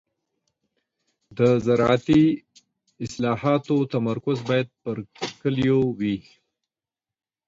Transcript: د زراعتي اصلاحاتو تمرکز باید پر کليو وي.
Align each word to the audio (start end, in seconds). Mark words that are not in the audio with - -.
د 1.37 1.39
زراعتي 1.65 2.23
اصلاحاتو 3.05 3.75
تمرکز 3.93 4.37
باید 4.49 4.67
پر 4.83 4.97
کليو 5.41 5.79
وي. 5.99 6.17